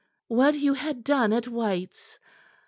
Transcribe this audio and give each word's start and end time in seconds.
"What 0.29 0.55
you 0.57 0.73
had 0.73 1.03
done 1.03 1.31
at 1.31 1.47
White's. 1.47 2.17